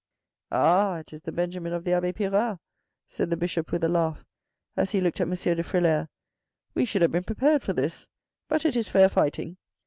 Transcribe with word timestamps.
"Ah, 0.51 0.97
it 0.97 1.13
is 1.13 1.21
the 1.21 1.31
Benjamin 1.31 1.73
of 1.73 1.83
the 1.83 1.93
abbe 1.93 2.11
Pirard," 2.11 2.57
said 3.07 3.29
the 3.29 3.37
Bishop 3.37 3.71
with 3.71 3.83
a 3.83 3.87
laugh, 3.87 4.25
as 4.75 4.93
he 4.93 4.99
looked 4.99 5.21
at 5.21 5.27
M. 5.27 5.55
de 5.55 5.61
Frilair." 5.61 6.09
We 6.73 6.85
should 6.85 7.03
have 7.03 7.11
been 7.11 7.23
prepared 7.23 7.61
for 7.61 7.73
this. 7.73 8.07
But 8.47 8.65
it 8.65 8.75
is 8.75 8.89
fair 8.89 9.09
fighting. 9.09 9.57